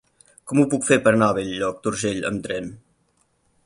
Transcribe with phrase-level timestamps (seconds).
[0.51, 2.77] Com ho puc fer per anar a Bell-lloc d'Urgell amb tren?